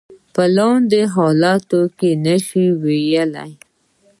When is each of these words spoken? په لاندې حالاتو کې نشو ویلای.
په 0.33 0.43
لاندې 0.57 1.01
حالاتو 1.15 1.81
کې 1.97 2.09
نشو 2.25 2.63
ویلای. 2.83 3.51